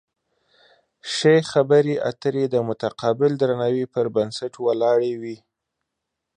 [1.13, 5.37] ښې خبرې اترې د متقابل درناوي پر بنسټ ولاړې وي.